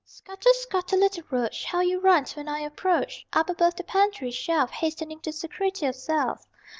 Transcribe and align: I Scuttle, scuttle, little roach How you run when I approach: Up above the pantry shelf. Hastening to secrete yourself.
I 0.03 0.03
Scuttle, 0.05 0.53
scuttle, 0.55 0.97
little 0.99 1.23
roach 1.29 1.63
How 1.65 1.81
you 1.81 1.99
run 1.99 2.25
when 2.33 2.47
I 2.47 2.61
approach: 2.61 3.27
Up 3.33 3.51
above 3.51 3.75
the 3.75 3.83
pantry 3.83 4.31
shelf. 4.31 4.71
Hastening 4.71 5.19
to 5.19 5.31
secrete 5.31 5.83
yourself. 5.83 6.47